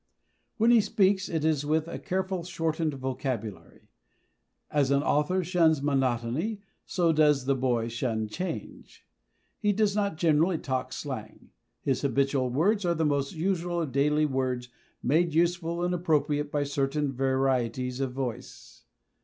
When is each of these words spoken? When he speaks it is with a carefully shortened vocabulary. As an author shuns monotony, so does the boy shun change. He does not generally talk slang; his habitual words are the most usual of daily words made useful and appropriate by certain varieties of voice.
When 0.57 0.71
he 0.71 0.81
speaks 0.81 1.29
it 1.29 1.45
is 1.45 1.63
with 1.63 1.87
a 1.87 1.99
carefully 1.99 2.45
shortened 2.45 2.95
vocabulary. 2.95 3.89
As 4.71 4.89
an 4.89 5.03
author 5.03 5.43
shuns 5.43 5.83
monotony, 5.83 6.63
so 6.87 7.13
does 7.13 7.45
the 7.45 7.53
boy 7.53 7.87
shun 7.87 8.27
change. 8.27 9.05
He 9.59 9.71
does 9.71 9.95
not 9.95 10.15
generally 10.17 10.57
talk 10.57 10.91
slang; 10.91 11.51
his 11.83 12.01
habitual 12.01 12.49
words 12.49 12.83
are 12.83 12.95
the 12.95 13.05
most 13.05 13.35
usual 13.35 13.79
of 13.79 13.91
daily 13.91 14.25
words 14.25 14.69
made 15.03 15.35
useful 15.35 15.83
and 15.83 15.93
appropriate 15.93 16.51
by 16.51 16.63
certain 16.63 17.11
varieties 17.13 17.99
of 17.99 18.11
voice. 18.11 18.85